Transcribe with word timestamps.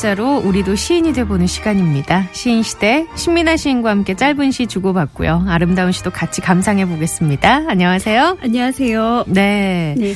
문자로 0.00 0.42
우리도 0.44 0.74
시인이 0.74 1.14
돼보는 1.14 1.46
시간입니다. 1.46 2.28
시인 2.32 2.62
시대 2.62 3.06
신민아 3.16 3.56
시인과 3.56 3.88
함께 3.90 4.14
짧은 4.14 4.50
시 4.50 4.66
주고받고요. 4.66 5.46
아름다운 5.48 5.90
시도 5.90 6.10
같이 6.10 6.42
감상해 6.42 6.86
보겠습니다. 6.86 7.64
안녕하세요. 7.66 8.36
안녕하세요. 8.42 9.24
네. 9.28 9.94
네. 9.96 10.14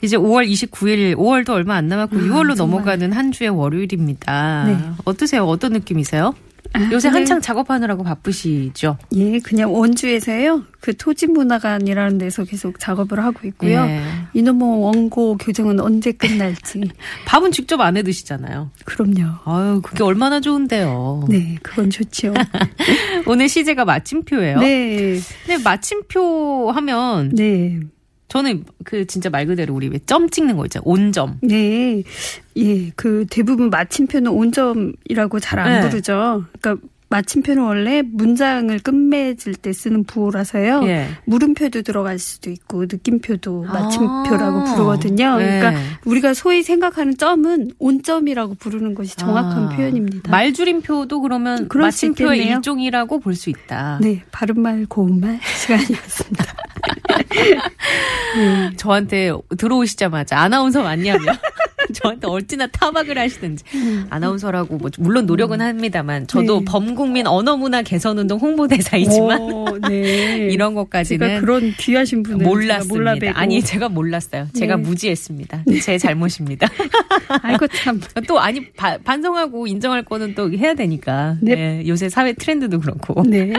이제 0.00 0.16
5월 0.16 0.48
29일, 0.48 1.16
5월도 1.16 1.50
얼마 1.50 1.74
안 1.74 1.88
남았고 1.88 2.16
아, 2.16 2.20
6월로 2.20 2.56
정말. 2.56 2.56
넘어가는 2.56 3.12
한 3.12 3.32
주의 3.32 3.50
월요일입니다. 3.50 4.64
네. 4.66 4.78
어떠세요? 5.04 5.44
어떤 5.44 5.72
느낌이세요? 5.72 6.32
아, 6.72 6.80
요새 6.92 7.08
그냥- 7.08 7.14
한창 7.22 7.40
작업하느라고 7.40 8.04
바쁘시죠? 8.04 8.96
예, 9.16 9.38
그냥 9.40 9.72
원주에서요. 9.74 10.64
그 10.80 10.96
토지문화관이라는 10.96 12.18
데서 12.18 12.44
계속 12.44 12.78
작업을 12.78 13.22
하고 13.22 13.46
있고요. 13.48 13.80
예. 13.86 14.02
이놈의 14.34 14.82
원고 14.82 15.36
교정은 15.36 15.80
언제 15.80 16.12
끝날지. 16.12 16.80
밥은 17.26 17.52
직접 17.52 17.80
안 17.80 17.96
해 17.96 18.02
드시잖아요. 18.02 18.70
그럼요. 18.84 19.30
아유, 19.44 19.80
그게 19.82 20.02
얼마나 20.04 20.40
좋은데요. 20.40 21.26
네, 21.28 21.56
그건 21.62 21.90
좋죠. 21.90 22.32
오늘 23.26 23.48
시제가 23.48 23.84
마침표예요. 23.84 24.60
네, 24.60 25.18
근데 25.46 25.62
마침표 25.62 26.70
하면 26.70 27.30
네, 27.34 27.80
저는 28.30 28.64
그 28.84 29.06
진짜 29.06 29.28
말 29.28 29.46
그대로 29.46 29.74
우리 29.74 29.88
왜 29.88 29.98
점 30.06 30.30
찍는 30.30 30.56
거 30.56 30.64
있잖아요. 30.66 30.82
온점. 30.86 31.38
네. 31.42 32.02
예, 32.56 32.90
그 32.96 33.26
대부분 33.30 33.68
마침표는 33.70 34.30
온점이라고 34.30 35.38
잘안 35.40 35.80
네. 35.82 35.88
부르죠. 35.88 36.44
그러니까 36.60 36.86
마침표는 37.10 37.62
원래 37.64 38.02
문장을 38.02 38.78
끝맺을 38.78 39.54
때 39.56 39.72
쓰는 39.72 40.04
부호라서요. 40.04 40.82
예. 40.84 41.08
물음표도 41.24 41.82
들어갈 41.82 42.20
수도 42.20 42.50
있고 42.50 42.82
느낌표도 42.84 43.62
마침표라고 43.64 44.58
아. 44.60 44.64
부르거든요. 44.64 45.36
네. 45.38 45.58
그러니까 45.58 45.82
우리가 46.04 46.34
소위 46.34 46.62
생각하는 46.62 47.16
점은 47.16 47.72
온점이라고 47.80 48.54
부르는 48.54 48.94
것이 48.94 49.16
정확한 49.16 49.64
아, 49.64 49.68
표현입니다. 49.76 50.30
말줄임표도 50.30 51.20
그러면 51.20 51.68
마침표의 51.74 52.38
있겠네요. 52.38 52.56
일종이라고 52.58 53.18
볼 53.18 53.34
수 53.34 53.50
있다. 53.50 53.98
네, 54.00 54.22
바른말 54.30 54.86
고운말 54.88 55.40
시간이었습니다. 55.58 56.44
저한테 58.76 59.32
들어오시자마자 59.58 60.38
아나운서 60.38 60.82
맞냐며 60.82 61.24
저한테 61.92 62.28
어찌나 62.28 62.68
타박을 62.68 63.18
하시든지 63.18 63.64
아나운서라고 64.10 64.76
뭐 64.76 64.90
물론 64.98 65.26
노력은 65.26 65.60
합니다만 65.60 66.26
저도 66.28 66.60
네. 66.60 66.64
범국민 66.64 67.26
언어문화 67.26 67.82
개선운동 67.82 68.38
홍보대사이지만 68.38 69.40
오, 69.40 69.78
네. 69.88 70.48
이런 70.52 70.70
제가 70.70 70.82
것까지는 70.82 71.40
그런 71.40 71.72
귀하신 71.78 72.22
분을 72.22 72.46
몰랐습니다. 72.46 72.94
몰라뵈고 72.94 73.36
아니 73.36 73.60
제가 73.62 73.88
몰랐어요. 73.88 74.46
제가 74.54 74.76
네. 74.76 74.82
무지했습니다. 74.82 75.64
제 75.82 75.98
잘못입니다. 75.98 76.68
아이고 77.42 77.66
참. 77.68 78.00
또 78.28 78.38
아니 78.38 78.70
바- 78.72 78.98
반성하고 78.98 79.66
인정할 79.66 80.04
거는 80.04 80.34
또 80.36 80.52
해야 80.52 80.74
되니까. 80.74 81.36
네. 81.40 81.54
네, 81.56 81.84
요새 81.88 82.08
사회 82.08 82.32
트렌드도 82.34 82.78
그렇고. 82.78 83.24
네. 83.26 83.52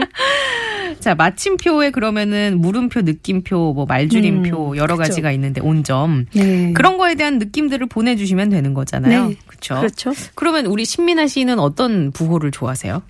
자, 1.02 1.16
마침표에 1.16 1.90
그러면은 1.90 2.60
물음표, 2.60 3.00
느낌표, 3.02 3.72
뭐 3.74 3.86
말줄임표 3.86 4.70
음, 4.70 4.76
여러 4.76 4.94
그렇죠. 4.94 5.10
가지가 5.10 5.32
있는데 5.32 5.60
온점. 5.60 6.26
네. 6.32 6.72
그런 6.74 6.96
거에 6.96 7.16
대한 7.16 7.40
느낌들을 7.40 7.88
보내 7.88 8.14
주시면 8.14 8.50
되는 8.50 8.72
거잖아요. 8.72 9.30
네. 9.30 9.36
그렇죠. 9.48 9.74
그렇죠. 9.80 10.12
그러면 10.36 10.66
우리 10.66 10.84
신민아 10.84 11.26
씨는 11.26 11.58
어떤 11.58 12.12
부호를 12.12 12.52
좋아하세요? 12.52 13.02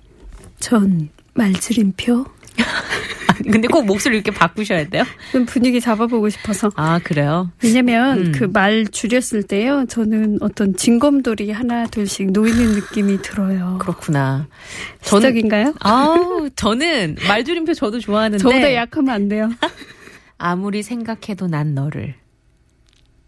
전 0.59 1.09
말줄임표. 1.35 2.25
근데 3.51 3.67
꼭 3.67 3.85
목소리 3.85 4.15
이렇게 4.15 4.31
바꾸셔야 4.31 4.87
돼요? 4.89 5.03
좀 5.31 5.45
분위기 5.45 5.79
잡아보고 5.79 6.29
싶어서. 6.29 6.69
아, 6.75 6.99
그래요? 7.03 7.51
왜냐면 7.63 8.27
음. 8.27 8.31
그말 8.33 8.87
줄였을 8.87 9.43
때요. 9.43 9.85
저는 9.87 10.39
어떤 10.41 10.75
징검돌이 10.75 11.51
하나 11.51 11.85
둘씩 11.87 12.31
놓이는 12.31 12.73
느낌이 12.73 13.21
들어요. 13.21 13.77
그렇구나. 13.79 14.47
시작인가요? 15.01 15.73
아우, 15.79 16.49
저는 16.55 17.17
말줄임표 17.27 17.73
저도 17.73 17.99
좋아하는데. 17.99 18.41
저보다 18.41 18.73
약하면 18.73 19.13
안 19.13 19.29
돼요. 19.29 19.51
아무리 20.37 20.83
생각해도 20.83 21.47
난 21.47 21.73
너를. 21.73 22.15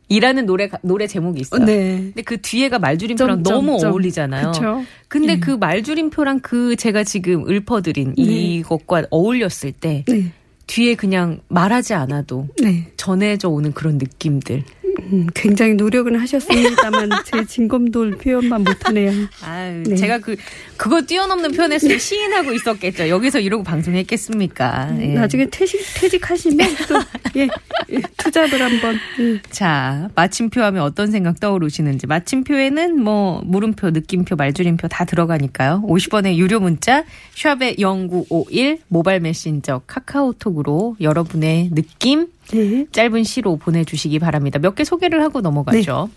이라는 0.08 0.46
노래, 0.46 0.70
노래 0.82 1.08
제목이 1.08 1.42
있어요. 1.42 1.66
네. 1.66 1.98
근데 1.98 2.22
그 2.22 2.40
뒤에가 2.42 2.80
말줄임표랑 2.80 3.38
점, 3.38 3.44
점, 3.44 3.66
너무 3.66 3.80
점. 3.80 3.92
어울리잖아요. 3.92 4.52
그렇죠. 4.52 4.84
근데 5.08 5.40
그 5.40 5.52
말줄임표랑 5.52 6.42
그 6.42 6.76
제가 6.76 7.04
지금 7.04 7.50
읊어드린 7.50 8.16
네. 8.16 8.24
이것과 8.24 9.06
어울렸을 9.10 9.72
때 9.72 10.04
네. 10.08 10.32
뒤에 10.68 10.96
그냥 10.96 11.40
말하지 11.48 11.94
않아도 11.94 12.48
네. 12.62 12.92
전해져 12.98 13.50
오는 13.50 13.72
그런 13.74 13.98
느낌들. 13.98 14.64
음, 15.12 15.28
굉장히 15.34 15.74
노력은 15.76 16.16
하셨습니다만 16.16 17.10
제 17.26 17.46
징검돌 17.46 18.18
표현만 18.18 18.64
못하네요. 18.64 19.12
아유, 19.44 19.84
네. 19.84 19.96
제가 19.96 20.20
그 20.20 20.36
그거 20.78 21.02
뛰어넘는 21.02 21.52
표현했으면 21.52 21.98
시인하고 22.00 22.54
있었겠죠. 22.54 23.10
여기서 23.10 23.40
이러고 23.40 23.64
방송했겠습니까? 23.64 24.98
예. 25.00 25.08
나중에 25.14 25.48
퇴직 25.50 25.82
퇴직하시면 25.96 26.68
또 26.88 27.00
예, 27.38 27.48
예, 27.92 28.02
투잡을 28.18 28.62
한번. 28.62 28.96
예. 29.20 29.42
자, 29.50 30.10
마침표 30.16 30.62
하면 30.62 30.84
어떤 30.84 31.12
생각 31.12 31.40
떠오르시는지. 31.40 32.08
마침표에는 32.08 33.02
뭐, 33.02 33.42
물음표, 33.46 33.92
느낌표, 33.92 34.36
말줄임표 34.36 34.88
다 34.88 35.06
들어가니까요. 35.06 35.84
50원의 35.88 36.36
유료 36.36 36.60
문자, 36.60 37.04
샵의 37.36 37.76
0951, 37.78 38.80
모바일 38.88 39.20
메신저, 39.20 39.82
카카오톡으로 39.88 40.98
여러분의 41.02 41.72
느낌, 41.74 42.28
네. 42.52 42.86
짧은 42.92 43.24
시로 43.24 43.58
보내주시기 43.58 44.20
바랍니다. 44.20 44.60
몇 44.60 44.76
개 44.76 44.84
소개를 44.84 45.22
하고 45.24 45.42
넘어가죠. 45.42 46.10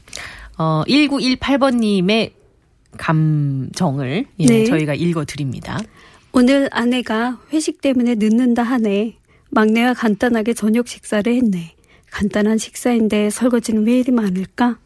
어, 0.59 0.83
1918번님의 0.89 2.33
감정을 2.97 4.27
예, 4.41 4.47
네. 4.47 4.65
저희가 4.65 4.95
읽어드립니다. 4.95 5.79
오늘 6.33 6.69
아내가 6.73 7.39
회식 7.53 7.81
때문에 7.81 8.15
늦는다 8.17 8.63
하네. 8.63 9.17
막내가 9.51 9.95
간단하게 9.95 10.55
저녁 10.55 10.89
식사를 10.89 11.33
했네. 11.33 11.75
간단한 12.11 12.59
식사인데 12.59 13.31
설거지는 13.31 13.87
왜 13.87 13.99
이리 14.01 14.13
많을까? 14.13 14.79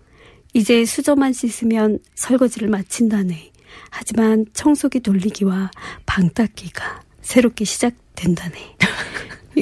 이제 0.55 0.85
수저만 0.85 1.33
씻으면 1.33 1.99
설거지를 2.15 2.69
마친다네. 2.69 3.51
하지만 3.91 4.45
청소기 4.53 5.01
돌리기와 5.01 5.71
방 6.07 6.31
닦기가 6.31 7.03
새롭게 7.23 7.65
시작된다네. 7.65 8.55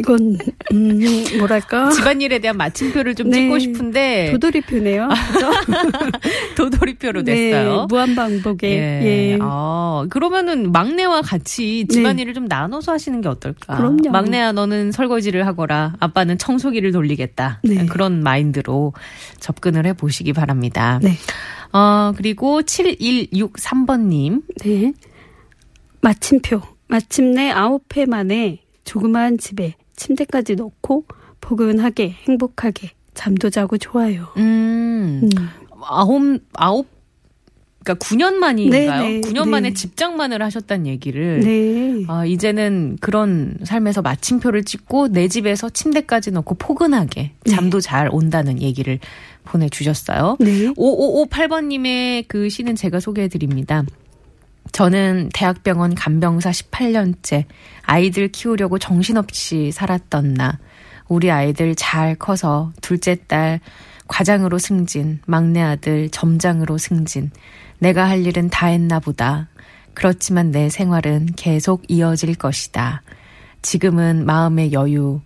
이건 0.01 0.39
음, 0.73 1.25
뭐랄까 1.39 1.91
집안일에 1.91 2.39
대한 2.39 2.57
마침표를 2.57 3.15
좀 3.15 3.29
네. 3.29 3.43
찍고 3.43 3.59
싶은데 3.59 4.33
도돌이표네요. 4.33 5.09
그죠? 5.33 5.51
도돌이표로 6.57 7.23
네, 7.23 7.51
됐어요. 7.51 7.87
무한 7.89 8.15
반복에 8.15 8.69
예. 8.71 9.33
예. 9.33 9.39
아, 9.43 10.07
그러면은 10.09 10.73
막내와 10.73 11.21
같이 11.21 11.87
집안일을 11.87 12.33
좀 12.33 12.47
나눠서 12.47 12.93
하시는 12.93 13.21
게 13.21 13.29
어떨까? 13.29 13.77
그럼요. 13.77 14.11
막내야 14.11 14.53
너는 14.53 14.91
설거지를 14.93 15.47
하거라. 15.47 15.95
아빠는 16.01 16.39
청소기를 16.39 16.93
돌리겠다. 16.93 17.61
네. 17.63 17.85
그런 17.87 18.23
마인드로 18.23 18.95
접근을 19.39 19.85
해 19.85 19.93
보시기 19.93 20.33
바랍니다. 20.33 20.99
네. 21.03 21.17
어, 21.73 22.13
그리고 22.17 22.63
7163번 22.63 24.07
님. 24.07 24.43
네. 24.65 24.93
마침표. 26.01 26.63
마침내 26.89 27.51
아홉 27.51 27.85
회 27.97 28.07
만에 28.07 28.61
조그마한 28.85 29.39
집에 29.39 29.75
침대까지 30.01 30.57
놓고 30.57 31.05
포근하게 31.41 32.11
행복하게 32.11 32.91
잠도 33.15 33.51
자고 33.51 33.77
좋아요. 33.77 34.29
음, 34.39 35.21
음. 35.23 35.31
아홉, 35.83 36.41
아홉, 36.55 36.87
그러니까 37.85 38.07
9년 38.07 38.35
만인가요? 38.35 39.03
네, 39.03 39.09
네, 39.09 39.21
9년 39.21 39.45
네. 39.45 39.51
만에 39.51 39.73
집장만을 39.75 40.43
하셨다는 40.43 40.87
얘기를. 40.87 41.41
네. 41.41 42.05
아, 42.09 42.25
이제는 42.25 42.99
그런 43.01 43.57
삶에서 43.65 44.03
마침표를 44.03 44.65
찍고 44.65 45.09
내 45.09 45.29
집에서 45.29 45.69
침대까지 45.69 46.31
넣고 46.33 46.55
포근하게 46.57 47.33
네. 47.45 47.51
잠도 47.51 47.81
잘 47.81 48.09
온다는 48.11 48.61
얘기를 48.61 48.99
보내주셨어요. 49.45 50.37
네. 50.41 50.69
5558번님의 50.75 52.25
그 52.29 52.49
시는 52.49 52.75
제가 52.77 53.01
소개해 53.01 53.29
드립니다. 53.29 53.85
저는 54.73 55.31
대학병원 55.33 55.95
간병사 55.95 56.51
18년째 56.51 57.45
아이들 57.83 58.29
키우려고 58.29 58.79
정신없이 58.79 59.73
살았던 59.73 60.35
나. 60.35 60.59
우리 61.09 61.31
아이들 61.31 61.75
잘 61.75 62.15
커서 62.15 62.73
둘째 62.81 63.17
딸 63.27 63.61
과장으로 64.07 64.59
승진, 64.59 65.21
막내 65.27 65.63
아들 65.63 66.09
점장으로 66.11 66.79
승진. 66.79 67.31
내가 67.79 68.09
할 68.09 68.27
일은 68.27 68.51
다 68.51 68.67
했나 68.67 68.99
보다. 68.99 69.49
그렇지만 69.95 70.51
내 70.51 70.69
생활은 70.69 71.31
계속 71.37 71.83
이어질 71.89 72.35
것이다. 72.35 73.03
지금은 73.63 74.27
마음의 74.27 74.73
여유, 74.73 75.21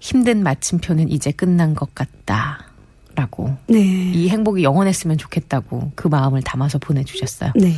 힘든 0.00 0.42
마침표는 0.42 1.10
이제 1.10 1.30
끝난 1.32 1.74
것 1.74 1.94
같다. 1.94 2.66
라고. 3.14 3.56
네. 3.66 3.80
이 3.80 4.28
행복이 4.28 4.62
영원했으면 4.62 5.16
좋겠다고 5.16 5.92
그 5.94 6.06
마음을 6.08 6.42
담아서 6.42 6.78
보내주셨어요. 6.78 7.52
네. 7.56 7.72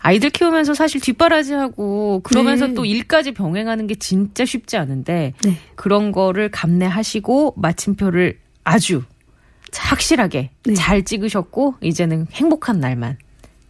아이들 0.00 0.30
키우면서 0.30 0.74
사실 0.74 1.00
뒷바라지하고 1.00 2.20
그러면서 2.22 2.68
네. 2.68 2.74
또 2.74 2.84
일까지 2.84 3.32
병행하는 3.32 3.86
게 3.86 3.94
진짜 3.96 4.44
쉽지 4.44 4.76
않은데 4.76 5.34
네. 5.44 5.56
그런 5.74 6.12
거를 6.12 6.50
감내하시고 6.50 7.54
마침표를 7.56 8.38
아주 8.64 9.02
확실하게 9.74 10.50
네. 10.64 10.74
잘 10.74 11.04
찍으셨고 11.04 11.74
이제는 11.80 12.26
행복한 12.32 12.80
날만 12.80 13.18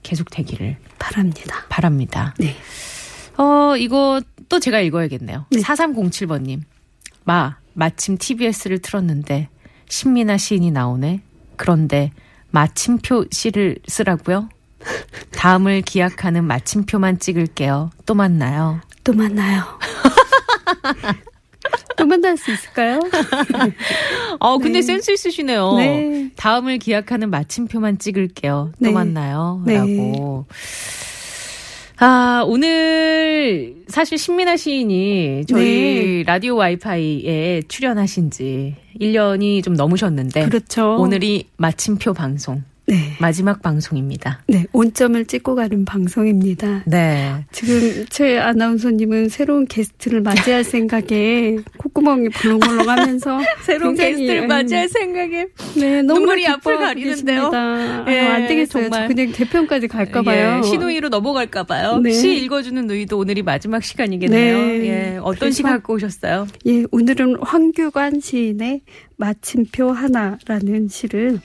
계속 0.03 0.31
되기를 0.31 0.77
바랍니다. 0.99 1.67
바랍니다. 1.69 2.35
네. 2.39 2.55
어, 3.37 3.77
이거 3.77 4.21
또 4.49 4.61
제가 4.61 4.81
읽어야겠네요. 4.81 5.47
네. 5.51 5.61
4307번님. 5.61 6.61
마, 7.25 7.57
마침 7.75 8.17
TBS를 8.19 8.81
틀었는데 8.81 9.49
신민아 9.89 10.37
시인이 10.39 10.71
나오네. 10.71 11.21
그런데 11.57 12.11
마침표 12.51 13.27
시를 13.31 13.77
쓰라고요? 13.87 14.49
다음을 15.33 15.83
기약하는 15.83 16.45
마침표만 16.45 17.19
찍을게요. 17.19 17.91
또 18.07 18.15
만나요. 18.15 18.81
또 19.05 19.13
만나요. 19.13 19.63
또 21.97 22.07
만날 22.07 22.37
수 22.37 22.53
있을까요? 22.53 23.01
어, 24.39 24.59
근데 24.59 24.79
네. 24.79 24.83
센스 24.83 25.11
있으시네요. 25.11 25.75
네. 25.77 26.31
다음을 26.37 26.79
기약하는 26.79 27.31
마침표만 27.31 27.99
찍을게요. 27.99 28.71
또 28.73 28.79
네. 28.79 28.93
만나요. 28.93 29.63
네. 29.67 29.75
라고. 29.75 30.47
아, 32.01 32.45
오늘 32.47 33.75
사실 33.89 34.19
신민아 34.19 34.57
시인이 34.57 35.47
저희 35.47 35.65
네. 35.65 36.23
라디오 36.25 36.55
와이파이에 36.55 37.63
출연하신 37.67 38.31
지 38.31 38.77
1년이 39.01 39.65
좀 39.65 39.75
넘으셨는데 39.75 40.45
그렇죠. 40.45 40.97
오늘이 40.97 41.49
마침표 41.57 42.15
방송, 42.15 42.63
네. 42.89 43.13
마지막 43.21 43.61
방송입니다. 43.61 44.41
네. 44.47 44.65
온점을 44.73 45.23
찍고 45.27 45.55
가는 45.57 45.85
방송입니다. 45.85 46.85
네. 46.87 47.45
지금 47.53 48.07
최 48.09 48.39
아나운서님은 48.39 49.29
새로운 49.29 49.67
게스트를 49.67 50.23
맞이할 50.23 50.65
생각에 50.65 51.59
콧구멍이 51.77 52.31
벌렁벌렁 52.31 52.89
하면서 52.89 53.39
새로운 53.63 53.95
게스트를 53.95 54.43
음, 54.45 54.49
맞이할 54.49 54.89
생각에 54.89 55.49
네, 55.77 56.01
눈물이 56.03 56.47
앞을 56.47 56.79
가리는데요. 56.79 57.51
예, 58.09 58.13
예, 58.13 58.21
안 58.21 58.47
되겠어요. 58.47 58.85
정말. 58.85 59.09
저 59.09 59.15
그냥 59.15 59.33
개편까지 59.33 59.89
갈까 59.89 60.23
봐요. 60.23 60.63
예, 60.65 60.67
신우이로 60.67 61.11
넘어갈까 61.11 61.65
봐요. 61.65 61.99
네. 62.03 62.11
시 62.13 62.37
읽어주는 62.39 62.87
누이도 62.87 63.19
오늘이 63.19 63.43
마지막 63.43 63.85
시간이겠네요. 63.85 64.57
네. 64.57 64.89
예, 64.89 65.19
어떤 65.23 65.53
시 65.53 65.63
갖고 65.63 65.95
오셨어요? 65.95 66.47
예, 66.65 66.85
오늘은 66.91 67.37
황규관 67.43 68.21
시인의 68.21 68.81
마침표 69.17 69.91
하나라는 69.91 70.89
시를 70.89 71.41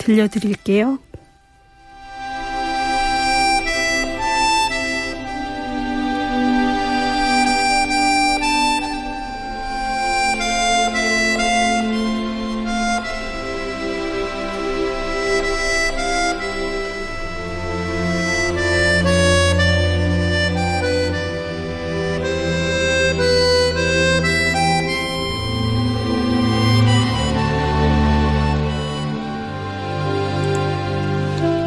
들려드릴게요. 0.00 0.98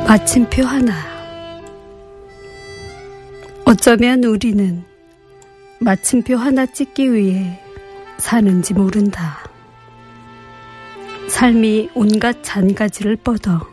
마침표 0.07 0.63
하나. 0.65 0.94
어쩌면 3.65 4.23
우리는 4.25 4.83
마침표 5.79 6.35
하나 6.35 6.65
찍기 6.65 7.13
위해 7.13 7.59
사는지 8.19 8.73
모른다. 8.73 9.39
삶이 11.29 11.89
온갖 11.95 12.44
잔가지를 12.44 13.15
뻗어 13.15 13.67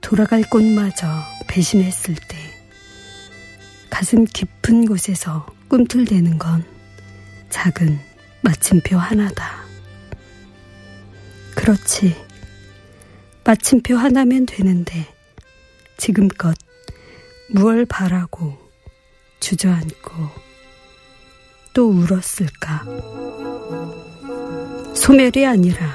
돌아갈 0.00 0.42
곳마저 0.42 1.06
배신했을 1.48 2.14
때 2.14 2.36
가슴 3.90 4.24
깊은 4.24 4.86
곳에서 4.86 5.46
꿈틀대는 5.68 6.38
건 6.38 6.62
작은 7.50 7.98
마침표 8.42 8.96
하나다. 8.96 9.64
그렇지. 11.56 12.14
마침표 13.44 13.96
하나면 13.96 14.44
되는데 14.46 15.17
지금껏 15.98 16.56
무얼 17.50 17.84
바라고 17.84 18.56
주저앉고 19.40 20.12
또 21.74 21.90
울었을까? 21.90 22.84
소멸이 24.94 25.44
아니라 25.46 25.94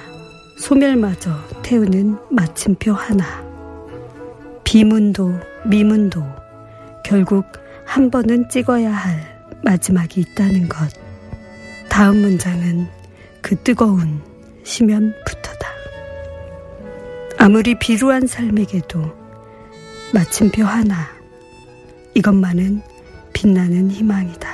소멸마저 0.59 1.31
태우는 1.63 2.17
마침표 2.29 2.93
하나. 2.93 3.43
비문도 4.63 5.39
미문도 5.65 6.21
결국 7.03 7.45
한 7.85 8.11
번은 8.11 8.49
찍어야 8.49 8.91
할 8.91 9.47
마지막이 9.63 10.19
있다는 10.21 10.67
것. 10.67 10.91
다음 11.89 12.17
문장은 12.17 12.87
그 13.41 13.55
뜨거운 13.63 14.21
심연부터다. 14.63 15.69
아무리 17.37 17.77
비루한 17.77 18.27
삶에게도 18.27 19.22
마침표 20.13 20.63
하나. 20.63 21.09
이것만은 22.13 22.81
빛나는 23.33 23.89
희망이다. 23.89 24.52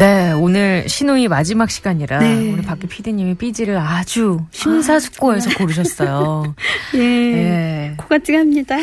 네, 0.00 0.32
오늘 0.32 0.88
신우이 0.88 1.28
마지막 1.28 1.70
시간이라 1.70 2.20
네. 2.20 2.50
우리 2.50 2.62
박기 2.62 2.86
PD님이 2.86 3.34
삐지를 3.34 3.76
아주 3.76 4.40
심사숙고해서 4.50 5.58
고르셨어요. 5.58 6.54
예. 6.96 7.00
예. 7.00 7.94
코가 7.98 8.20
찡합니다. 8.20 8.78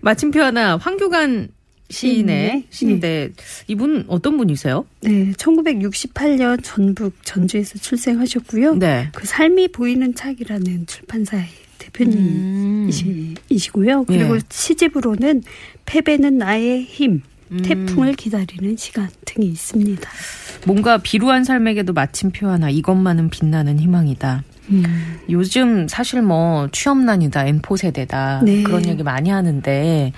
마침표 0.00 0.40
하나 0.40 0.76
황교관 0.76 1.48
시인의 1.90 1.90
시인의, 1.90 2.66
시인데 2.70 3.32
이분 3.66 4.04
어떤 4.06 4.38
분이세요? 4.38 4.86
네, 5.00 5.32
1968년 5.32 6.60
전북 6.62 7.12
전주에서 7.24 7.80
출생하셨고요. 7.80 8.76
네. 8.76 9.08
그 9.12 9.26
삶이 9.26 9.72
보이는 9.72 10.14
책이라는 10.14 10.86
출판사의 10.86 11.46
대표님이시고요. 11.78 13.98
음. 13.98 14.04
그리고 14.04 14.36
예. 14.36 14.40
시집으로는 14.48 15.42
패배는 15.84 16.38
나의 16.38 16.84
힘, 16.84 17.10
음. 17.10 17.22
태풍을 17.58 18.14
기다리는 18.14 18.76
시간 18.76 19.08
등이 19.24 19.46
있습니다. 19.46 20.08
뭔가 20.66 20.98
비루한 20.98 21.44
삶에게도 21.44 21.92
마침표 21.92 22.48
하나 22.48 22.70
이것만은 22.70 23.30
빛나는 23.30 23.78
희망이다. 23.78 24.44
음. 24.70 24.84
요즘 25.28 25.88
사실 25.88 26.22
뭐 26.22 26.68
취업난이다, 26.70 27.46
N포 27.46 27.76
세대다 27.76 28.42
네. 28.44 28.62
그런 28.62 28.86
얘기 28.86 29.02
많이 29.02 29.30
하는데 29.30 30.12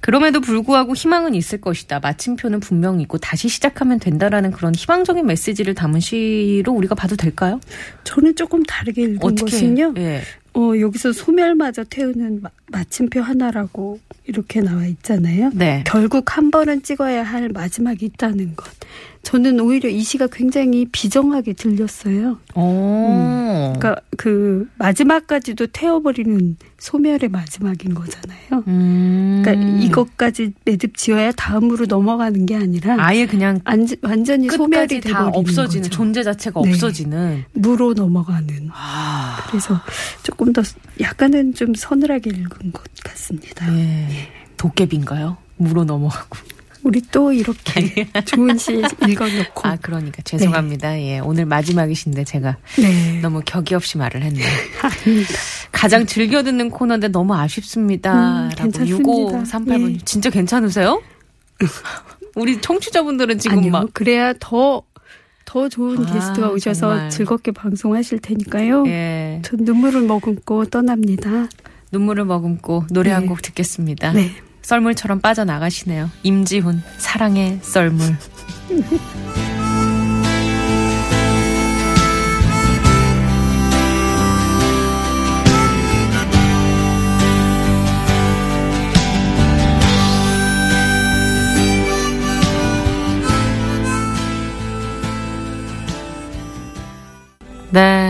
그럼에도 0.00 0.42
불구하고 0.42 0.94
희망은 0.94 1.34
있을 1.34 1.62
것이다. 1.62 1.98
마침표는 2.00 2.60
분명히 2.60 3.02
있고 3.04 3.16
다시 3.16 3.48
시작하면 3.48 3.98
된다라는 3.98 4.50
그런 4.50 4.74
희망적인 4.74 5.24
메시지를 5.24 5.74
담은 5.74 6.00
시로 6.00 6.72
우리가 6.72 6.94
봐도 6.94 7.16
될까요? 7.16 7.58
저는 8.04 8.36
조금 8.36 8.62
다르게 8.64 9.02
읽은 9.02 9.34
것은요. 9.34 9.94
예. 9.96 10.20
어, 10.56 10.78
여기서 10.78 11.12
소멸마저 11.12 11.84
태우는 11.84 12.42
마, 12.42 12.50
마침표 12.70 13.20
하나라고 13.20 13.98
이렇게 14.24 14.60
나와 14.60 14.86
있잖아요. 14.86 15.50
네. 15.54 15.82
결국 15.86 16.36
한 16.36 16.50
번은 16.50 16.82
찍어야 16.82 17.22
할 17.24 17.48
마지막이 17.48 18.06
있다는 18.06 18.54
것. 18.54 18.66
저는 19.24 19.58
오히려 19.58 19.88
이 19.88 20.02
시가 20.02 20.28
굉장히 20.28 20.86
비정하게 20.92 21.54
들렸어요. 21.54 22.38
오. 22.54 23.72
그러니까 23.74 23.96
그 24.16 24.68
마지막까지도 24.76 25.68
태워버리는 25.68 26.56
소멸의 26.78 27.30
마지막인 27.30 27.94
거잖아요. 27.94 28.64
음. 28.68 29.42
그러니까 29.44 29.84
이것까지 29.84 30.52
매듭 30.64 30.96
지어야 30.96 31.32
다음으로 31.32 31.86
넘어가는 31.86 32.46
게 32.46 32.54
아니라 32.54 32.96
아예 32.98 33.26
그냥 33.26 33.60
안, 33.64 33.88
완전히 34.02 34.48
소멸이 34.50 35.00
다 35.00 35.28
없어지는 35.28 35.84
거죠. 35.84 35.96
존재 35.96 36.22
자체가 36.22 36.60
네. 36.62 36.70
없어지는. 36.70 37.44
무로 37.54 37.94
넘어가는. 37.94 38.68
아. 38.72 39.38
그래서 39.48 39.80
조금 40.22 40.52
더 40.52 40.62
약간은 41.00 41.54
좀 41.54 41.74
서늘하게 41.74 42.30
읽은 42.30 42.72
것 42.72 42.82
같습니다. 43.02 43.74
예. 43.74 44.08
도깨비인가요? 44.58 45.38
무로 45.56 45.84
넘어가고. 45.84 46.36
우리 46.84 47.00
또 47.10 47.32
이렇게 47.32 48.06
좋은 48.26 48.56
시 48.58 48.82
읽어놓고. 49.08 49.66
아, 49.66 49.76
그러니까 49.80 50.20
죄송합니다. 50.22 51.00
예. 51.00 51.18
오늘 51.18 51.46
마지막이신데 51.46 52.24
제가 52.24 52.58
네. 52.78 53.20
너무 53.20 53.40
격이 53.44 53.74
없이 53.74 53.96
말을 53.96 54.22
했네요. 54.22 54.46
가장 55.72 56.04
즐겨 56.04 56.42
듣는 56.42 56.68
코너인데 56.70 57.08
너무 57.08 57.34
아쉽습니다. 57.34 58.44
음, 58.44 58.48
라고 58.50 58.70
괜찮습니다. 58.70 59.42
6538번. 59.42 59.94
예. 59.94 59.98
진짜 60.04 60.28
괜찮으세요? 60.30 61.02
우리 62.36 62.60
청취자분들은 62.60 63.38
지금 63.38 63.58
아니요. 63.58 63.72
막 63.72 63.88
그래야 63.94 64.34
더, 64.38 64.82
더 65.46 65.68
좋은 65.70 66.06
아, 66.06 66.12
게스트가 66.12 66.50
오셔서 66.50 66.80
정말. 66.90 67.10
즐겁게 67.10 67.50
방송하실 67.52 68.18
테니까요. 68.18 68.84
예. 68.88 69.40
전 69.42 69.60
눈물을 69.62 70.02
머금고 70.02 70.66
떠납니다. 70.66 71.48
눈물을 71.92 72.26
머금고 72.26 72.86
노래 72.90 73.10
한 73.10 73.22
네. 73.22 73.28
곡 73.28 73.40
듣겠습니다. 73.40 74.12
네. 74.12 74.32
썰물처럼 74.64 75.20
빠져나가시네요. 75.20 76.10
임지훈 76.22 76.82
사랑의 76.98 77.60
썰물. 77.62 78.16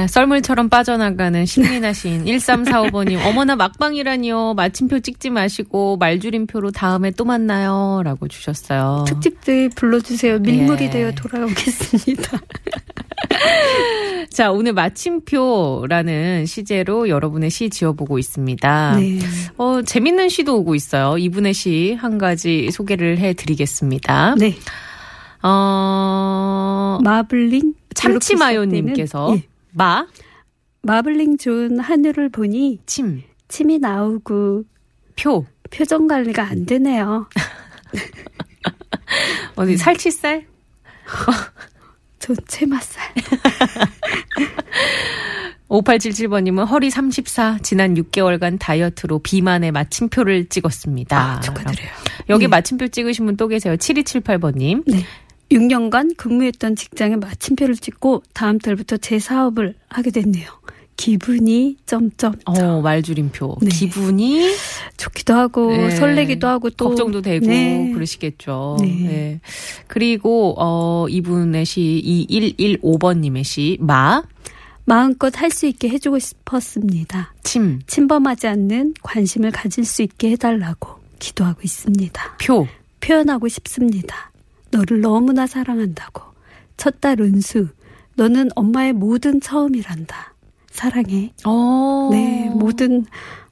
네, 0.04 0.08
썰물처럼 0.08 0.68
빠져나가는 0.68 1.46
신민아 1.46 1.94
시인 1.94 2.26
1345번님 2.26 3.24
어머나 3.24 3.56
막방이라니요. 3.56 4.52
마침표 4.54 5.00
찍지 5.00 5.30
마시고 5.30 5.96
말줄임표로 5.96 6.72
다음에 6.72 7.10
또 7.10 7.24
만나요. 7.24 8.02
라고 8.04 8.28
주셨어요. 8.28 9.06
특집들 9.08 9.70
불러주세요. 9.70 10.40
밀물이 10.40 10.84
예. 10.84 10.90
되어 10.90 11.12
돌아오겠습니다. 11.12 12.38
자, 14.30 14.50
오늘 14.52 14.74
마침표라는 14.74 16.44
시제로 16.44 17.08
여러분의 17.08 17.48
시 17.48 17.70
지어보고 17.70 18.18
있습니다. 18.18 18.96
네. 18.98 19.18
어, 19.56 19.80
재밌는 19.82 20.28
시도 20.28 20.58
오고 20.58 20.74
있어요. 20.74 21.16
이분의 21.16 21.54
시 21.54 21.94
한 21.98 22.18
가지 22.18 22.70
소개를 22.70 23.16
해드리겠습니다. 23.18 24.34
네. 24.38 24.54
어, 25.42 26.98
마블링. 27.02 27.72
참치마요님께서 27.94 29.34
예. 29.36 29.53
마, 29.76 30.06
마블링 30.82 31.36
좋은 31.38 31.80
하늘을 31.80 32.28
보니 32.28 32.78
침, 32.86 33.22
침이 33.48 33.78
나오고 33.78 34.64
표. 35.16 35.44
표정 35.70 36.06
관리가 36.06 36.44
안 36.44 36.64
되네요. 36.66 37.28
어디 39.56 39.76
살치살? 39.76 40.46
전 42.20 42.36
채맛살. 42.46 43.02
5877번님은 45.68 46.66
허리 46.68 46.90
34 46.90 47.58
지난 47.62 47.94
6개월간 47.94 48.58
다이어트로 48.60 49.18
비만의 49.20 49.72
마침표를 49.72 50.48
찍었습니다. 50.48 51.18
아, 51.18 51.40
축하드려요. 51.40 51.90
여기 52.28 52.44
네. 52.44 52.48
마침표 52.48 52.88
찍으신 52.88 53.26
분 53.26 53.36
또 53.36 53.48
계세요. 53.48 53.74
7278번님. 53.76 54.84
네. 54.86 55.04
6년간 55.54 56.16
근무했던 56.16 56.76
직장에 56.76 57.16
마침표를 57.16 57.76
찍고 57.76 58.22
다음 58.32 58.58
달부터 58.58 58.96
제 58.98 59.18
사업을 59.18 59.74
하게 59.88 60.10
됐네요. 60.10 60.48
기분이 60.96 61.76
점점 61.86 62.34
어, 62.44 62.80
말줄임표. 62.80 63.58
네. 63.62 63.68
기분이 63.68 64.48
좋기도 64.96 65.34
하고 65.34 65.70
네. 65.72 65.90
설레기도 65.90 66.46
하고 66.46 66.70
또 66.70 66.88
걱정도 66.88 67.20
되고 67.20 67.46
네. 67.46 67.90
그러시겠죠. 67.92 68.76
네. 68.80 68.86
네. 68.86 69.40
그리고 69.88 70.54
어 70.56 71.06
이분의 71.08 71.64
시 71.64 72.26
2115번님의 72.30 73.42
시 73.42 73.76
마, 73.80 74.22
마음껏 74.84 75.32
할 75.40 75.50
수 75.50 75.66
있게 75.66 75.88
해주고 75.88 76.18
싶었습니다. 76.20 77.34
침, 77.42 77.80
침범하지 77.88 78.46
않는 78.46 78.94
관심을 79.02 79.50
가질 79.50 79.84
수 79.84 80.02
있게 80.02 80.30
해달라고 80.30 80.90
기도하고 81.18 81.60
있습니다. 81.64 82.36
표. 82.40 82.68
표현하고 83.00 83.48
싶습니다. 83.48 84.30
너를 84.76 85.00
너무나 85.00 85.46
사랑한다고. 85.46 86.22
첫 86.76 87.00
딸 87.00 87.20
은수, 87.20 87.68
너는 88.16 88.50
엄마의 88.56 88.92
모든 88.92 89.40
처음이란다. 89.40 90.34
사랑해. 90.70 91.32
어. 91.44 92.08
네, 92.10 92.50
모든 92.52 93.06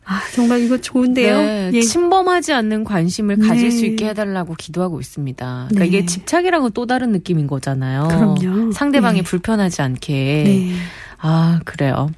아 0.05 0.21
정말 0.35 0.61
이거 0.63 0.79
좋은데요. 0.79 1.37
네, 1.39 1.71
예. 1.75 1.81
침범하지 1.81 2.53
않는 2.53 2.83
관심을 2.83 3.37
가질 3.39 3.69
네. 3.69 3.71
수 3.71 3.87
있게 3.87 4.09
해달라고 4.09 4.55
기도하고 4.59 4.99
있습니다. 5.01 5.67
그러니까 5.69 5.79
네. 5.81 5.87
이게 5.87 6.05
집착이랑은 6.07 6.73
또 6.73 6.87
다른 6.87 7.13
느낌인 7.13 7.47
거잖아요. 7.47 8.09
그럼요. 8.09 8.73
상대방이 8.73 9.19
네. 9.21 9.23
불편하지 9.23 9.83
않게. 9.83 10.13
네, 10.45 10.73
아, 11.19 11.61
그래요. 11.65 12.11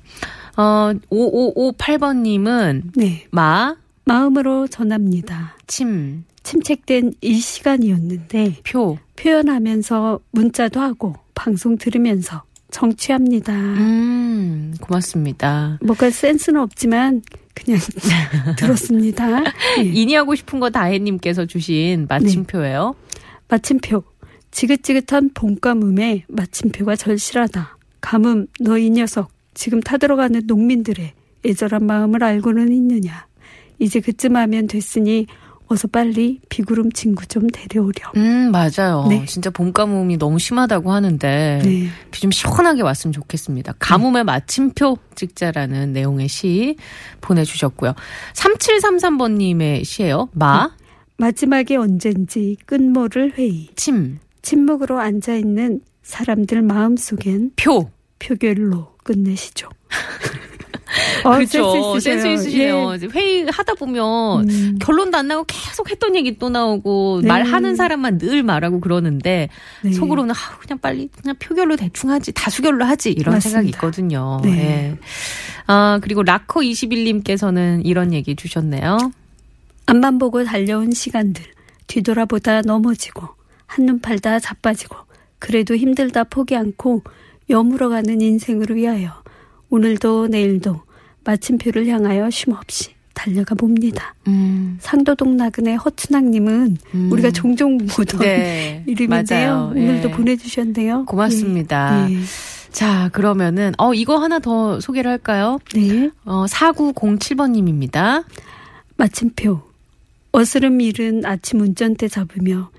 어, 0.56 0.92
5558번님은 1.10 2.82
네. 2.96 3.26
마, 3.30 3.76
마음으로 4.06 4.66
전합니다. 4.68 5.56
침, 5.66 6.24
침체된 6.44 7.14
이 7.20 7.34
시간이었는데 7.34 8.58
표. 8.64 8.98
표현하면서 9.16 10.20
문자도 10.30 10.80
하고 10.80 11.14
방송 11.34 11.76
들으면서 11.78 12.42
정취합니다. 12.70 13.52
음, 13.52 14.74
고맙습니다. 14.80 15.78
뭐가 15.82 16.10
센스는 16.10 16.60
없지만 16.60 17.22
그냥 17.54 17.80
들었습니다. 18.58 19.42
예. 19.78 19.82
인이하고 19.82 20.34
싶은 20.34 20.60
거 20.60 20.70
다혜님께서 20.70 21.46
주신 21.46 22.06
마침표예요. 22.08 22.94
마침표. 23.48 24.02
지긋지긋한 24.50 25.30
봄 25.34 25.56
가뭄에 25.56 26.24
마침표가 26.28 26.96
절실하다. 26.96 27.78
가뭄, 28.00 28.46
너 28.60 28.76
이 28.78 28.90
녀석. 28.90 29.30
지금 29.54 29.80
타들어가는 29.80 30.42
농민들의 30.46 31.12
애절한 31.46 31.84
마음을 31.86 32.22
알고는 32.24 32.72
있느냐. 32.72 33.26
이제 33.78 34.00
그쯤 34.00 34.36
하면 34.36 34.66
됐으니 34.66 35.26
어서 35.66 35.88
빨리 35.88 36.40
비구름 36.50 36.92
친구 36.92 37.26
좀 37.26 37.48
데려오렴. 37.48 38.12
음, 38.16 38.50
맞아요. 38.52 39.06
네. 39.08 39.24
진짜 39.26 39.48
봄 39.50 39.72
가뭄이 39.72 40.18
너무 40.18 40.38
심하다고 40.38 40.92
하는데 40.92 41.60
네. 41.64 41.88
비 42.10 42.20
좀 42.20 42.30
시원하게 42.30 42.82
왔으면 42.82 43.12
좋겠습니다. 43.12 43.74
가뭄의 43.78 44.24
마침표 44.24 44.96
찍자라는 45.14 45.92
내용의 45.92 46.28
시 46.28 46.76
보내주셨고요. 47.20 47.94
3733번님의 48.34 49.84
시예요. 49.84 50.28
마, 50.32 50.70
마지막에 51.16 51.76
언젠지 51.76 52.56
끝모를 52.66 53.32
회의. 53.36 53.68
침, 53.76 54.18
침묵으로 54.42 54.98
앉아있는 55.00 55.80
사람들 56.02 56.62
마음 56.62 56.96
속엔 56.96 57.52
표. 57.56 57.90
표결로 58.18 58.94
끝내시죠. 59.04 59.68
어, 61.24 61.30
그렇죠. 61.36 61.98
센스 62.00 62.26
있으시네요. 62.26 62.94
이제 62.94 63.08
회의 63.12 63.46
하다 63.50 63.74
보면 63.74 64.48
예. 64.50 64.54
음, 64.54 64.78
결론도 64.80 65.18
안 65.18 65.28
나고 65.28 65.44
계속 65.46 65.90
했던 65.90 66.14
얘기 66.16 66.38
또 66.38 66.48
나오고 66.50 67.20
네. 67.22 67.28
말하는 67.28 67.76
사람만 67.76 68.18
늘 68.18 68.42
말하고 68.42 68.80
그러는데 68.80 69.48
네. 69.82 69.92
속으로는 69.92 70.34
아, 70.34 70.58
그냥 70.60 70.78
빨리 70.78 71.08
그냥 71.08 71.36
표결로 71.38 71.76
대충 71.76 72.10
하지 72.10 72.32
다수결로 72.32 72.84
하지 72.84 73.10
이런 73.10 73.34
맞습니다. 73.34 73.50
생각이 73.50 73.68
있거든요. 73.70 74.40
네. 74.42 74.50
예. 74.50 74.98
아 75.66 75.98
그리고 76.02 76.22
라커 76.22 76.60
21님께서는 76.60 77.82
이런 77.84 78.12
얘기 78.12 78.36
주셨네요. 78.36 78.98
앞만 79.86 80.18
보고 80.18 80.44
달려온 80.44 80.92
시간들 80.92 81.44
뒤돌아보다 81.86 82.62
넘어지고 82.62 83.28
한눈 83.66 84.00
팔다 84.00 84.38
자빠지고 84.38 84.96
그래도 85.38 85.76
힘들다 85.76 86.24
포기 86.24 86.56
않고 86.56 87.02
여물어가는 87.50 88.20
인생을 88.20 88.74
위하여 88.74 89.23
오늘도 89.74 90.28
내일도 90.28 90.82
마침표를 91.24 91.88
향하여 91.88 92.30
쉼없이 92.30 92.90
달려가 93.12 93.56
봅니다. 93.56 94.14
음, 94.28 94.78
상도동 94.80 95.36
나그네 95.36 95.74
허춘학님은 95.74 96.76
음. 96.94 97.12
우리가 97.12 97.32
종종 97.32 97.78
보던 97.78 98.20
네 98.20 98.84
이름인데요. 98.86 99.54
맞아요. 99.56 99.72
오늘도 99.74 100.08
예. 100.10 100.12
보내주셨네요. 100.12 101.06
고맙습니다. 101.06 102.08
예. 102.08 102.14
예. 102.14 102.18
자, 102.70 103.08
그러면은, 103.12 103.72
어, 103.78 103.94
이거 103.94 104.16
하나 104.18 104.38
더 104.38 104.78
소개를 104.80 105.10
할까요? 105.10 105.58
네. 105.74 106.10
어, 106.24 106.44
4907번님입니다. 106.46 108.24
마침표. 108.96 109.60
어스름 110.32 110.80
일은 110.80 111.24
아침 111.24 111.60
운전대 111.60 112.08
잡으며 112.08 112.70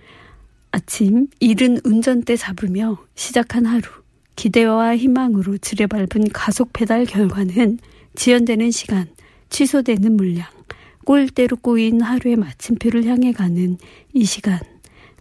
아침 0.71 1.27
일은 1.39 1.79
운전대 1.83 2.35
잡으며 2.37 2.97
시작한 3.15 3.65
하루. 3.65 3.83
기대와 4.35 4.97
희망으로 4.97 5.57
지뢰밟은 5.57 6.29
가속 6.33 6.73
페달 6.73 7.05
결과는 7.05 7.79
지연되는 8.15 8.71
시간, 8.71 9.07
취소되는 9.49 10.15
물량, 10.15 10.45
꼴대로 11.05 11.57
꼬인 11.57 12.01
하루의 12.01 12.35
마침표를 12.35 13.05
향해 13.05 13.31
가는 13.31 13.77
이 14.13 14.25
시간. 14.25 14.59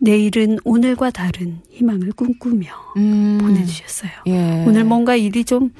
내일은 0.00 0.58
오늘과 0.64 1.10
다른 1.10 1.60
희망을 1.70 2.12
꿈꾸며 2.12 2.66
음, 2.96 3.38
보내주셨어요. 3.40 4.10
예. 4.26 4.64
오늘 4.66 4.84
뭔가 4.84 5.14
일이 5.14 5.44
좀 5.44 5.70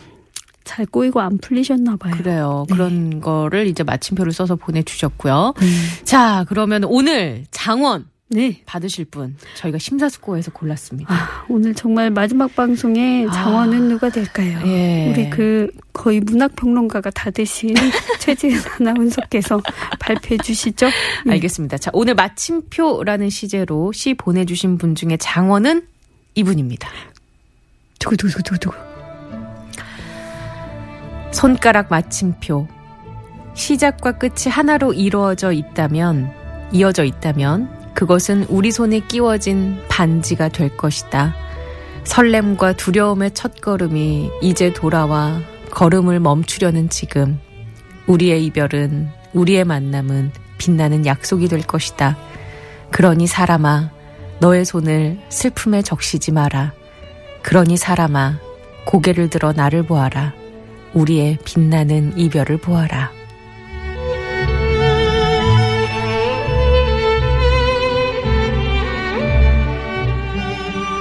잘 0.65 0.87
꼬이고 0.87 1.21
안 1.21 1.39
풀리셨나 1.39 1.97
봐요. 1.97 2.15
그래요. 2.17 2.65
네. 2.69 2.75
그런 2.75 3.21
거를 3.21 3.67
이제 3.67 3.83
마침표를 3.85 4.33
써서 4.33 4.57
보내주셨고요. 4.57 5.55
네. 5.61 5.67
자, 6.05 6.45
그러면 6.49 6.85
오늘 6.85 7.45
장원 7.51 8.07
네. 8.29 8.63
받으실 8.65 9.05
분 9.05 9.37
저희가 9.55 9.79
심사숙고해서 9.79 10.51
골랐습니다. 10.51 11.15
아, 11.15 11.45
오늘 11.49 11.75
정말 11.75 12.11
마지막 12.11 12.55
방송에 12.55 13.27
아. 13.29 13.33
장원은 13.33 13.89
누가 13.89 14.09
될까요? 14.09 14.61
예. 14.65 15.13
우리 15.13 15.31
그 15.31 15.71
거의 15.93 16.21
문학평론가가 16.21 17.11
다 17.11 17.31
되신 17.31 17.75
최지은 18.21 18.59
아나운서께서 18.81 19.61
발표해 20.01 20.39
주시죠. 20.39 20.87
네. 21.27 21.33
알겠습니다. 21.33 21.79
자, 21.79 21.91
오늘 21.93 22.15
마침표라는 22.15 23.31
시제로 23.31 23.93
시 23.93 24.15
보내주신 24.15 24.79
분 24.79 24.95
중에 24.95 25.17
장원은 25.19 25.87
이분입니다. 26.35 26.89
두구 27.99 28.17
두구 28.17 28.43
두구 28.43 28.59
두구. 28.59 28.77
손가락 31.33 31.89
마침표. 31.91 32.67
시작과 33.55 34.19
끝이 34.19 34.51
하나로 34.51 34.93
이루어져 34.93 35.53
있다면, 35.53 36.33
이어져 36.73 37.05
있다면, 37.05 37.84
그것은 37.95 38.45
우리 38.49 38.73
손에 38.73 39.01
끼워진 39.01 39.79
반지가 39.89 40.49
될 40.49 40.77
것이다. 40.77 41.35
설렘과 42.05 42.75
두려움의 42.75 43.33
첫걸음이 43.33 44.31
이제 44.43 44.73
돌아와 44.73 45.41
걸음을 45.71 46.21
멈추려는 46.21 46.89
지금, 46.89 47.41
우리의 48.07 48.45
이별은, 48.47 49.09
우리의 49.33 49.65
만남은 49.65 50.33
빛나는 50.59 51.07
약속이 51.07 51.49
될 51.49 51.63
것이다. 51.63 52.17
그러니 52.91 53.27
사람아, 53.27 53.91
너의 54.41 54.65
손을 54.65 55.19
슬픔에 55.29 55.83
적시지 55.83 56.33
마라. 56.33 56.73
그러니 57.43 57.77
사람아, 57.77 58.39
고개를 58.87 59.31
들어 59.31 59.53
나를 59.53 59.85
보아라. 59.85 60.35
우리의 60.93 61.39
빛나는 61.45 62.19
이별을 62.19 62.59
보아라. 62.59 63.11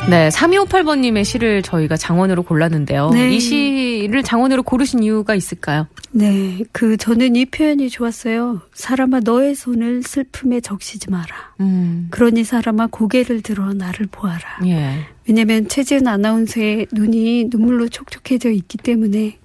네, 0.10 0.28
3258번님의 0.30 1.24
시를 1.24 1.62
저희가 1.62 1.96
장원으로 1.96 2.44
골랐는데요. 2.44 3.12
네. 3.12 3.34
이 3.34 3.40
시를 3.40 4.22
장원으로 4.22 4.62
고르신 4.64 5.02
이유가 5.02 5.34
있을까요? 5.34 5.88
네, 6.12 6.60
그 6.74 6.98
저는 6.98 7.38
이 7.38 7.46
표현이 7.46 7.90
좋았어요. 7.90 8.62
사람아 8.74 9.22
너의 9.22 9.56
손을 9.56 10.04
슬픔에 10.04 10.60
적시지 10.60 11.10
마라. 11.10 11.54
음, 11.62 12.08
그러니 12.12 12.44
사람아 12.44 12.88
고개를 12.88 13.42
들어 13.42 13.74
나를 13.74 14.08
보아라. 14.12 14.60
예. 14.66 15.06
왜냐면 15.26 15.70
최지은 15.70 16.06
아나운서의 16.06 16.88
눈이 16.92 17.46
눈물로 17.50 17.88
촉촉해져 17.88 18.50
있기 18.50 18.78
때문에 18.80 19.38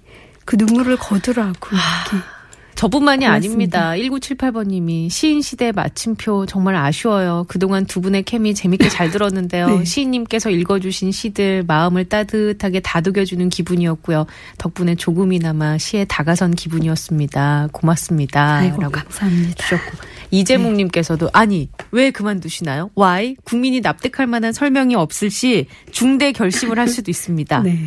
그 0.43 0.57
눈물을 0.57 0.97
거두라고 0.97 1.69
이렇게 1.69 2.25
저뿐만이 2.79 3.25
고맙습니다. 3.25 3.89
아닙니다. 3.89 4.15
1978번님이 4.17 5.09
시인 5.09 5.41
시대 5.41 5.73
마침표 5.73 6.45
정말 6.45 6.77
아쉬워요. 6.77 7.43
그동안 7.49 7.85
두 7.85 7.99
분의 7.99 8.23
케미 8.23 8.53
재밌게 8.53 8.87
잘 8.87 9.11
들었는데요. 9.11 9.67
네. 9.79 9.83
시인님께서 9.83 10.49
읽어주신 10.49 11.11
시들 11.11 11.65
마음을 11.67 12.05
따뜻하게 12.05 12.79
다독여주는 12.79 13.49
기분이었고요. 13.49 14.27
덕분에 14.59 14.95
조금이나마 14.95 15.77
시에 15.77 16.05
다가선 16.05 16.55
기분이었습니다. 16.55 17.67
고맙습니다. 17.73 18.55
아이고 18.59 18.81
라고 18.81 18.93
감사합니다. 18.93 19.55
주셨고 19.55 19.97
이재묵님께서도 20.31 21.31
아니 21.33 21.67
왜 21.91 22.11
그만두시나요? 22.11 22.91
Why? 22.97 23.35
국민이 23.43 23.81
납득할 23.81 24.25
만한 24.25 24.53
설명이 24.53 24.95
없을 24.95 25.29
시 25.29 25.67
중대 25.91 26.31
결심을 26.31 26.79
할 26.79 26.87
수도 26.87 27.11
있습니다. 27.11 27.59
네. 27.63 27.77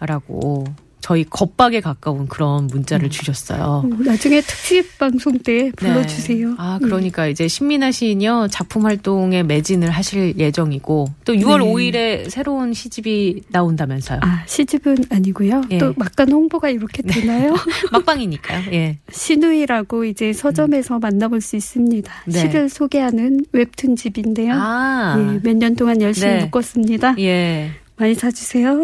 라고 0.00 0.64
저희 1.00 1.24
겁박에 1.24 1.80
가까운 1.80 2.26
그런 2.26 2.66
문자를 2.66 3.06
음. 3.06 3.10
주셨어요. 3.10 3.84
나중에 4.04 4.40
특집 4.40 4.98
방송 4.98 5.38
때 5.38 5.70
불러주세요. 5.76 6.48
네. 6.50 6.54
아, 6.58 6.78
그러니까 6.82 7.26
이제 7.26 7.48
신민아 7.48 7.92
시인이요. 7.92 8.48
작품 8.50 8.84
활동에 8.84 9.42
매진을 9.42 9.90
하실 9.90 10.38
예정이고 10.38 11.08
또 11.24 11.34
6월 11.34 11.64
네. 11.64 11.72
5일에 11.72 12.30
새로운 12.30 12.74
시집이 12.74 13.42
나온다면서요. 13.48 14.20
아, 14.22 14.44
시집은 14.46 15.04
아니고요. 15.10 15.62
예. 15.70 15.78
또 15.78 15.94
막간 15.96 16.30
홍보가 16.30 16.70
이렇게 16.70 17.02
되나요? 17.02 17.54
막방이니까요. 17.92 18.72
예. 18.72 18.98
신우이라고 19.10 20.04
이제 20.04 20.32
서점에서 20.32 20.98
만나볼 20.98 21.40
수 21.40 21.56
있습니다. 21.56 22.12
음. 22.26 22.32
네. 22.32 22.38
시를 22.38 22.68
소개하는 22.68 23.44
웹툰 23.52 23.96
집인데요. 23.96 24.54
아. 24.56 25.16
예, 25.18 25.40
몇년 25.42 25.76
동안 25.76 26.00
열심히 26.02 26.34
네. 26.34 26.44
묶었습니다. 26.44 27.14
예. 27.20 27.70
많이 27.98 28.14
사주세요. 28.14 28.82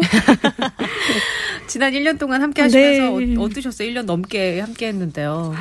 지난 1.67 1.93
1년 1.93 2.19
동안 2.19 2.41
함께 2.41 2.61
하시면서 2.63 3.19
네. 3.19 3.35
어, 3.37 3.41
어떠셨어요? 3.41 3.89
1년 3.89 4.03
넘게 4.05 4.59
함께 4.59 4.87
했는데요. 4.87 5.53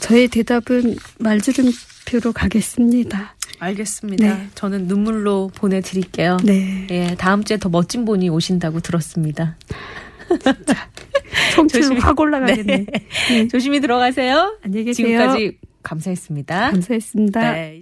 저의 0.00 0.28
대답은 0.28 0.96
말주름표로 1.18 2.32
가겠습니다. 2.34 3.36
알겠습니다. 3.58 4.26
네. 4.26 4.48
저는 4.54 4.86
눈물로 4.88 5.50
보내드릴게요. 5.54 6.38
네. 6.44 6.86
예, 6.90 7.14
다음 7.16 7.44
주에 7.44 7.56
더 7.58 7.68
멋진 7.68 8.04
분이 8.04 8.28
오신다고 8.28 8.80
들었습니다. 8.80 9.56
조심히- 11.70 12.00
확 12.00 12.18
올라가겠네. 12.18 12.86
네. 13.30 13.48
조심히 13.48 13.80
들어가세요. 13.80 14.58
안녕히 14.64 14.86
계세요. 14.86 15.06
지금까지 15.06 15.58
감사했습니다. 15.82 16.70
감사했습니다. 16.70 17.52
네. 17.52 17.80